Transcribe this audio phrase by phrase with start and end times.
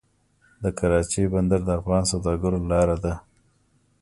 [0.63, 3.13] د کراچۍ بندر د افغان سوداګرو لاره ده